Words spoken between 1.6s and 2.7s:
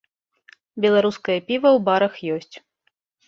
ў барах ёсць.